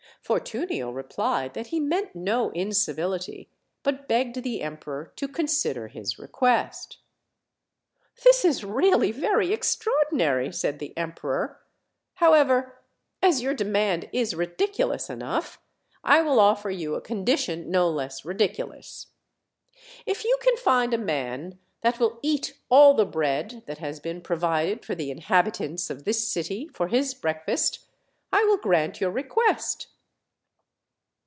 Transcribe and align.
Fortunio 0.23 0.91
replied 0.91 1.55
that 1.55 1.67
he 1.67 1.79
meant 1.81 2.15
no 2.15 2.51
incivility, 2.51 3.49
but 3.83 4.07
begged 4.07 4.43
the 4.43 4.61
em 4.61 4.77
peror 4.77 5.13
to 5.17 5.27
consider 5.27 5.89
his 5.89 6.17
request. 6.17 6.99
"This 8.23 8.45
is 8.45 8.63
really 8.63 9.11
very 9.11 9.51
extraordinary," 9.51 10.49
said 10.53 10.79
the 10.79 10.95
emperor; 10.97 11.59
"however, 12.15 12.77
as 13.21 13.41
your 13.41 13.53
demand 13.53 14.09
is 14.13 14.33
ridiculous 14.33 15.09
enough, 15.09 15.59
I 16.01 16.21
will 16.21 16.39
offer 16.39 16.69
you 16.69 16.95
a 16.95 17.01
condition 17.01 17.69
no 17.69 17.89
less 17.89 18.23
ridiculous. 18.23 19.07
If 20.05 20.23
you 20.23 20.37
can 20.39 20.55
find 20.55 20.93
a 20.93 20.97
man 20.97 21.59
that 21.81 21.99
will 21.99 22.19
eat 22.21 22.57
all 22.69 22.93
the 22.93 23.05
bread 23.05 23.63
that 23.65 23.79
has 23.79 23.99
been 23.99 24.21
provided 24.21 24.85
for 24.85 24.95
the 24.95 25.11
inhabitants 25.11 25.89
of 25.89 26.05
this 26.05 26.25
city 26.25 26.69
for 26.73 26.87
his 26.87 27.13
breakfast, 27.13 27.85
I 28.31 28.45
will 28.45 28.57
grant 28.57 29.01
your 29.01 29.11
request." 29.11 29.87